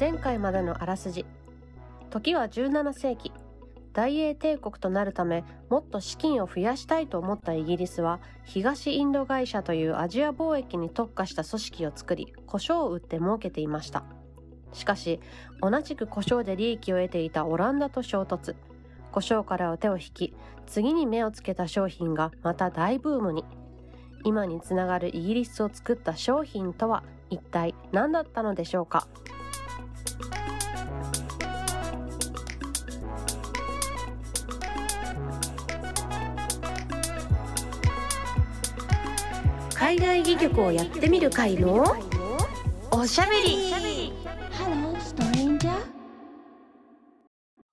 [0.00, 1.26] 前回までのあらすじ。
[2.08, 3.32] 時は17世紀。
[3.92, 14.04] 大英帝国となるためもっと資金を増やしたいと思ったイギリスは東インド会社というアジア貿易に特化した組織を作り胡椒を売って儲けていました。
[14.72, 15.20] しかし
[15.60, 18.56] 同じく胡椒で利益を得ていたオランダと衝突。
[19.12, 20.34] 胡椒から手を引き
[20.66, 23.44] 次に目をつけた商品がまた大ブームに。
[24.24, 29.06] 今につながるイギリスを作った商品とは一体何だったのでしょうか？
[39.80, 41.82] 海外戯曲をやってみる会の
[42.90, 43.72] おしゃべり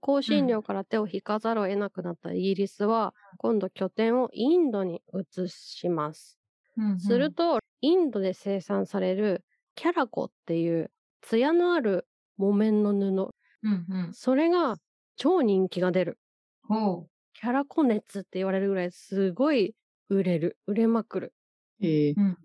[0.00, 6.38] 香辛料から手を引かざるを得なくなったイギリスは、今度拠点をインドに移します。
[6.76, 13.34] うんうんすると、インドで生産されるキャラコっていう艶のある木綿の布、
[13.64, 14.14] うんうん。
[14.14, 14.76] それが
[15.16, 16.20] 超人気が出る。
[16.62, 19.74] ほキャラコ熱って言われるぐらいすごい
[20.08, 20.56] 売れる。
[20.68, 21.32] 売れまくる。
[21.80, 22.20] ええう。
[22.22, 22.38] うん。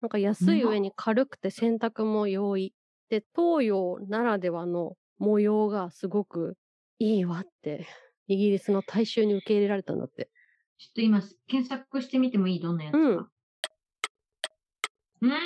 [0.00, 2.74] なんか安い上に軽くて洗濯も容易。
[3.08, 6.56] で、東洋ならではの模様がすごく
[6.98, 7.86] いいわって、
[8.28, 10.30] イギリスの大衆に受け入れられたんだって。
[10.78, 12.60] ちょっと今、検索してみてもいい？
[12.60, 13.30] どんなやつか。
[15.22, 15.36] うんん。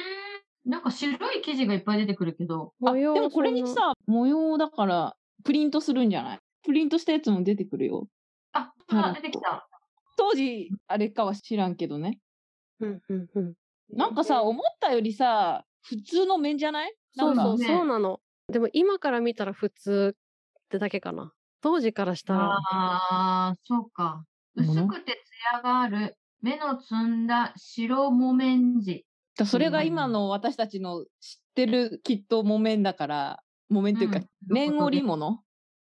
[0.65, 2.75] なんか白い生地がいっぱい出てくるけど。
[2.85, 6.41] あ模様でもこれにさ、模様だから、プリントするんじゃない？
[6.63, 8.09] プリントしたやつも出てくるよ。
[8.53, 8.73] あ、
[9.15, 9.69] 出てきた。
[10.17, 12.21] 当時、あれかは知らんけどね。
[12.81, 13.55] うんうんうん。
[13.91, 16.95] なんかさ、思ったよりさ、普通の面じゃない？
[17.17, 18.21] そうそう、ねそうなの。
[18.49, 21.33] でも今から見たら普通ってだけかな。
[21.61, 22.59] 当時からしたら、あ
[23.53, 24.25] あ、そうか。
[24.57, 29.07] 薄くて艶がある、目の摘んだ白木綿地。
[29.37, 31.09] だそれが今の私たちの知っ
[31.55, 35.43] てるきっと木綿だから、木綿というか、うん綿織物？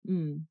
[0.07, 0.45] うん。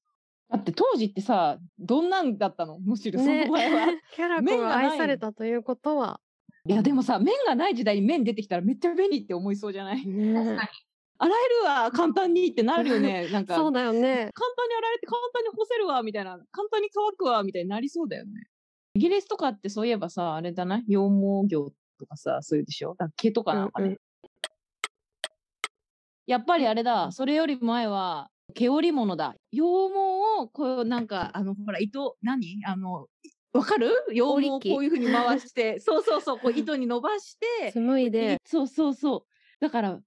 [0.50, 2.78] だって当時ってさ、どんなんだったの？
[2.78, 3.86] むしろそねの前は。
[4.14, 6.20] キャラコが愛されたということは、
[6.66, 9.98] いやでもさ、麺がない時代に麺出てきたらめっちゃ便利って思いそうじゃない？
[10.04, 10.68] 確ねかに。
[11.18, 13.28] 洗えるわ、簡単にってなるよね。
[13.32, 14.30] なんか、そう簡だよね。
[14.34, 16.38] 単に洗えて簡単に干せるわ、みたいな。
[16.52, 18.32] 簡単に乾くわ、みたいになりそうだよね。
[18.94, 22.96] イギリスとかってそういえばさ、あれだな、羊毛業とかさ、そういうでしょ？
[23.16, 23.86] 毛とかなんかね。
[23.88, 23.98] うんうん
[26.26, 29.34] やっぱりあれだ、それより前は、毛織物だ。
[29.52, 29.64] 羊毛
[30.42, 32.62] を、こう、なんか、あの、ほら、糸、何？
[32.66, 33.08] あの、
[33.54, 33.88] わかる？
[34.10, 39.60] 羊毛をこういうふうに回して、 そうそうそう、こう糸に伸ばして、紡いで、そうそうそう。
[39.60, 40.00] だから、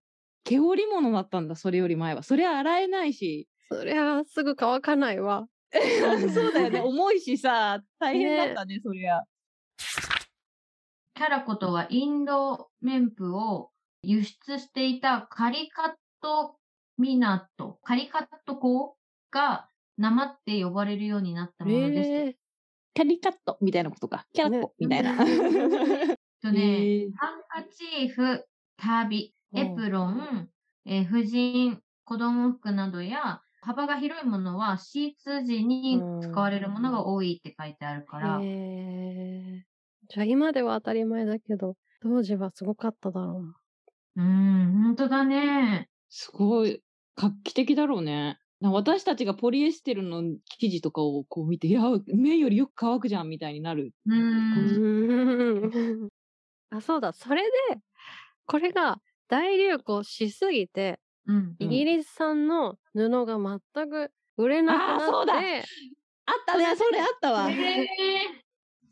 [0.43, 2.23] 毛織物だったんだ、それより前は。
[2.23, 3.47] それは洗えないし。
[3.69, 5.47] そりゃすぐ乾かないわ。
[6.33, 6.79] そうだよね。
[6.85, 9.23] 重いしさ、大変だったね、そりゃ。
[11.15, 13.71] キャラコとはインド綿布を
[14.03, 16.57] 輸出していたカリカット
[16.97, 18.95] 港、カリカット港
[19.31, 22.09] が生って呼ばれるようになったものです。
[22.09, 22.37] え
[22.97, 24.25] キャリカットみたいなことか。
[24.33, 25.15] キャラッコみたいな。
[26.41, 28.43] とね、ハンカチーフ、
[28.75, 30.49] 旅、うんエプロン、
[30.87, 39.63] えー婦人、子供服などや、幅が広いものはシーツ時に使われるものが多いって書いてあるから、ーへー
[40.09, 43.53] じゃあ今では当たり前だけど、当時はすごかっただろうな。
[44.15, 45.89] うーん、本当だね。
[46.09, 46.83] すごい、
[47.15, 48.39] 画期的だろうね。
[48.59, 50.23] な私たちがポリエステルの
[50.59, 53.93] 生地とかをこう見て、いや、麺よりよく乾くじゃんみたいになる。
[54.05, 54.81] うーん。
[55.61, 55.67] う
[56.05, 56.09] ん
[56.71, 57.13] あ、そうだ。
[57.13, 57.81] それで、
[58.47, 61.57] これが大流行しすぎて、うん。
[61.59, 63.37] イギリス産の布が
[63.75, 65.69] 全く売れなくあーそうだなって、
[66.25, 67.49] あったね、それあったわ。
[67.51, 68.46] へ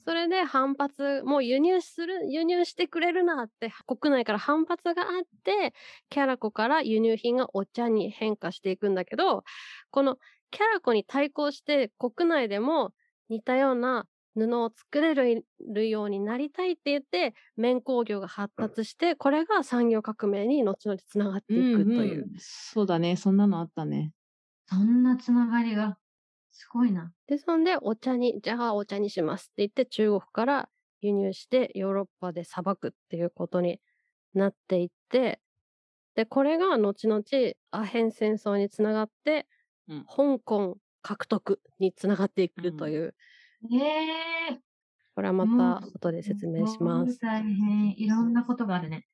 [0.07, 5.73] それで反発、もう輸入する、輸入してくれるなって、国内から反発があって、
[6.09, 9.43] キャラコから輸入品がお茶に変化していくんだけど、
[9.89, 10.17] この
[10.51, 12.93] キャラコに対抗して国内でも
[13.29, 14.05] 似たような
[14.35, 22.25] 布を作れるようになりたいって言って、綿工業が発達して、これが産業革命に後々つながっていくという。
[22.25, 24.13] んんそうだね、そんなのあったね。
[24.67, 25.97] そんなつながりが、
[26.57, 27.11] すごいな。
[27.27, 30.69] で、そんでお茶に、じゃあお茶にしますって言って中国から
[31.01, 33.81] 輸入してヨーロッパでさばくっていうことに
[34.33, 35.41] なっていって、
[36.15, 37.23] で、これが後々
[37.71, 39.47] アヘン戦争につながって、
[39.89, 43.13] うん香港獲得につながっていくという、
[43.71, 43.77] え
[44.53, 44.59] え
[45.13, 47.19] これはまた後で説明します。
[47.19, 47.99] 大変。
[47.99, 49.05] いろんなことがあるね。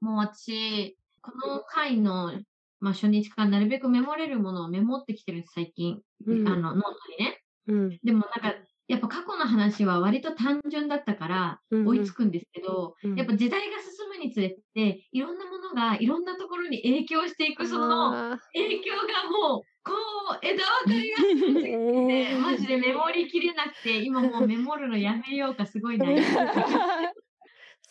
[0.00, 2.32] もう私、この回の、
[2.80, 6.00] まあ、初日からなるべくメモれるものをメモってきてるんです、最近。
[6.26, 7.40] うんあの、ノートにね。
[7.68, 7.98] うん。
[8.02, 8.58] でもなんか、
[8.88, 19.92] やっぱ過去の話は割と単純だったからうんうん追いつくんですけど、うんやっぱ時代が進むむにつれて、いろんなものがいろんなところに影響していく、そのあ影響がもう、こ
[20.34, 26.26] う、枝分かれがすごくーて、マジでメモりきれなくて、今もうメモるのやめようか、すごい悩んでる。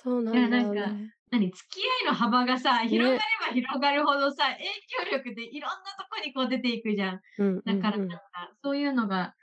[0.03, 1.13] そうなんだよいやなんね。
[1.35, 4.63] 何付き合いの幅がさ、広がれば広がるほどさ、影
[5.11, 7.19] 響力でいろんなとこにこう出ていくじゃん。
[7.37, 8.17] うんだからなんか、
[8.63, 9.35] そういうのが、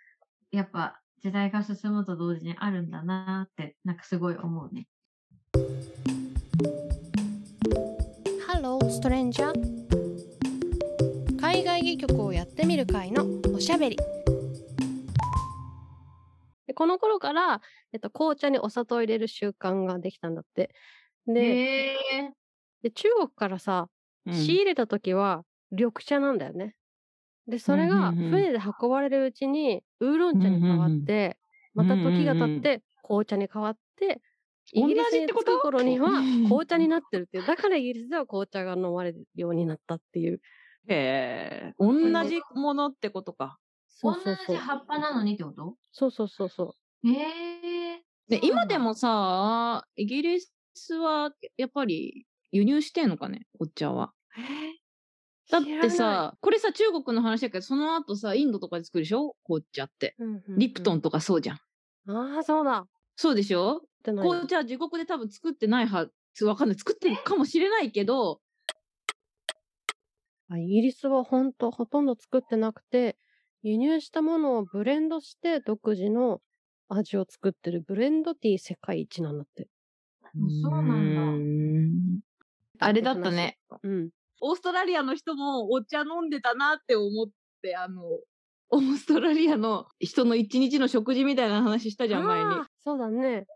[0.50, 4.88] やっぱ時代が進むと同時にあるんだなって、なんかすごい思うね。
[8.46, 9.82] ハローストレンジャー
[11.38, 13.98] 海外戯曲をやってみる会のおしゃべり。
[16.66, 17.60] でこの頃から、
[17.92, 20.74] えっと、紅茶にお砂糖を入れる習慣ができたんだって
[21.26, 22.32] でへえ。
[22.82, 23.88] で中国からさ
[24.30, 26.74] 仕入れた時は緑茶なんだよね。
[27.46, 28.30] でそれがうんうんうん。
[28.30, 31.38] 船で運ばれるうちにウーロン茶に変わって
[31.74, 34.20] また時が経って紅茶に変わって
[34.72, 35.58] イギリスに着同じってこと？
[35.58, 37.46] く頃にはうん紅茶になってるっていう。
[37.46, 40.40] だからイギリスでは紅茶が飲まれるようになったっていう。
[40.88, 41.94] へえ、同
[42.24, 43.58] じものってことか。
[43.88, 44.46] そうそうそう。
[44.48, 45.76] 同じ葉っぱなのにってこと？
[45.92, 47.06] そうそうそうそう。
[47.06, 47.16] なん
[48.28, 48.38] だ。
[48.42, 50.52] 今でもさ、イギリス
[50.94, 54.12] はやっぱり輸入してんのかね、お茶は。
[55.48, 59.36] うだってさ、これさ、中国の話だけど、その後さ、インドとかで作るでしょ？
[59.44, 60.16] 紅茶って。
[60.56, 61.56] リプトンととかそうじゃん。
[62.10, 62.78] ああそうだ。
[62.78, 63.82] っそうでしょ？
[64.04, 66.78] 紅茶は自国で多分作ってないはず、わかんない。
[66.78, 68.40] 作ってるかもしれないけど、
[70.48, 73.16] あイギリスはほんとほとんど作ってなくて
[73.62, 76.40] 輸入したものをブレンドして独自の
[76.88, 77.84] 味を作ってる。
[77.86, 79.68] ブレンドティー世界一なんだって
[80.62, 82.20] そうなん
[82.80, 82.86] だ。
[82.86, 83.58] あれだったね。
[83.82, 84.10] うん。
[84.40, 87.26] オーストラリアの人もお茶飲んでたなって思っ
[87.62, 88.02] て、あの、
[88.70, 92.50] オーストラリアの人の一日の食事みたいな話したじゃん、前に。
[92.82, 93.46] そうだね。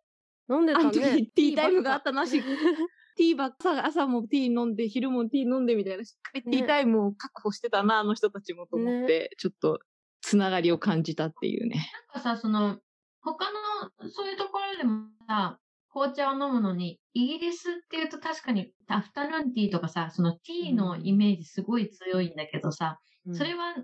[0.48, 2.40] 飲んでたあの時ねティータイムがあったななし、
[3.16, 9.80] ティーばっか朝もティー飲んで、昼もティー飲んでみたいな、しっかりティータイムを確保してたな、あの人たちもと思って、ちょっと
[10.20, 11.90] つながりを感じたっていうね。
[12.14, 12.78] なんかさ、その、
[13.22, 15.58] 他の、そういうところでもさ、
[15.96, 22.98] 紅茶を飲むのに、イギリスっていうと確かにアフタヌーンティーとかさ、そのティーのイメージすごい強いんだけどさ、
[23.32, 23.74] それは、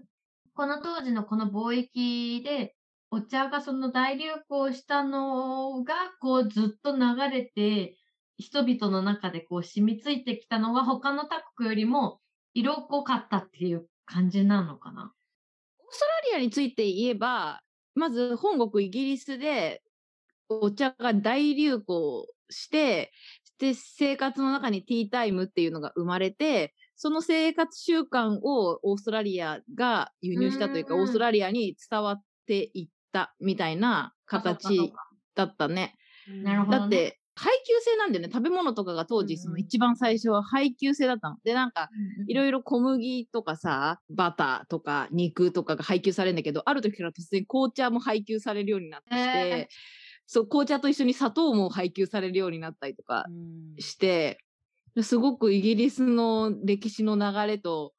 [0.54, 2.74] この当時のこの貿易で、
[3.10, 7.96] お茶がその大流行したのが、こうずっと流れて、
[8.36, 12.20] 人々の中でこう染みついてきたのは他の他国よりも
[12.54, 15.12] 色濃かったっていう感じなのかな？
[15.78, 17.60] オーストラリアについて言えば、
[17.94, 19.82] まず本国イギリスで
[20.60, 23.12] お茶が大流行して、
[23.58, 34.94] で、生活の中にティータイムっていうのが生まれて、その生活習慣をオーストラリアが輸入したというか、オーストラリアに伝わっていったみたいな形か
[35.34, 35.94] だったね。
[36.28, 38.30] なるほどだって、配給制なんだよね。
[38.32, 41.36] 食べ物とかが当時、その一番最初は配給制だったの。
[41.44, 41.88] で、なんか、
[42.28, 49.68] いいろいろ小麦とかさ、バターとか肉とかが配給されるんだけど、ある時から突然紅茶も配給されるようになってきて、へ
[50.32, 54.38] そう、紅茶と一緒に砂糖も配給されるようになったりとかうんして、
[55.02, 57.92] すごくイギリスの歴史の流れと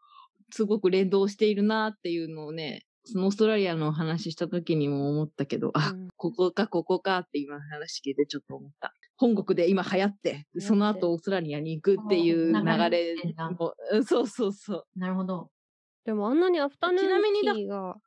[0.51, 8.95] すごく連動しているなっていうのをね、そのオーストラリアの話した時にも思ったけど、あ、うんここかここかって今話聞いてちょっと思った。
[9.15, 13.15] 本国で今流行って、てその後オーストラリアに行くっていう流流れ
[14.03, 14.85] そうそうそう。
[14.95, 15.51] なるほど。
[16.03, 17.97] でもあんなにアフタヌーンティーが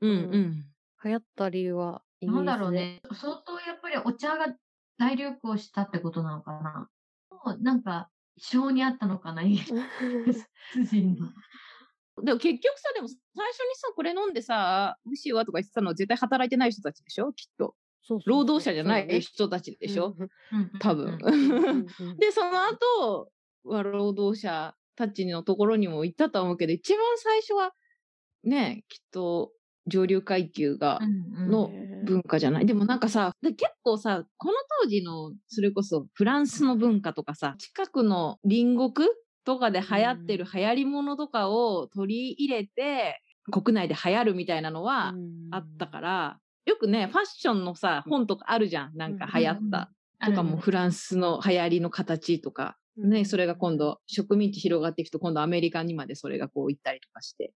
[0.00, 0.64] うんううんん。
[1.04, 3.00] 流行った理由はなんだろうね。
[3.12, 4.54] 相当やっぱりお茶が
[4.98, 6.88] 大流行したってことなのかな。
[7.30, 9.64] もうなんか、性にあったのかな、イギリ
[10.34, 10.48] ス
[10.90, 11.28] 人の。
[12.24, 13.16] でも結局さ、でも最
[13.52, 17.76] 初にさ、これ飲んでさ、美味しいわとか言ってたのは絶対働いてない人たちでしょきっと。
[18.02, 21.18] そう労働者じゃない人たちでしょ、うん多分。
[22.18, 23.30] で、その後、
[23.64, 27.74] は労働者たちのところにも行ったとは思うけど、一番最初は、
[28.44, 29.52] ね、きっと
[29.88, 31.00] 上流階級が
[31.48, 31.70] の
[32.04, 32.66] 文化じゃない？
[32.66, 39.08] でもなんかさ、で結構さ、この当時の、それこそフランスの文化とかさ、近くの隣国
[39.44, 45.14] とかで流行ってる流行り物とかを取り入れて、国内で流行るみたいなのは
[45.50, 48.96] あったから、よくね、ファッションのさ、本とかあるじゃん。
[48.96, 49.90] なんか流行った。
[50.24, 57.52] とかもフランスの流行りの形とか、ね、それが今度植民地広がっていくと今度アメリカにまでそれがこう行ったりとかして。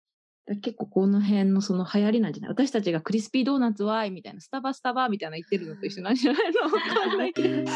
[0.58, 2.50] 結構この辺のその流行りなんじゃない？
[2.50, 7.72] 私たちがクリスピードーナツはみたいな、スタバスタバみたいな言ってるのと一緒なんじゃないのわかんないけど。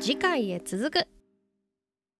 [0.00, 1.06] 次回へ続く